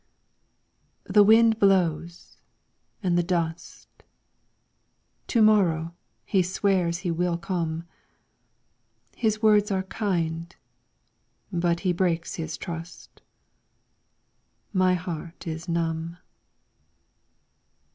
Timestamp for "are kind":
9.69-10.55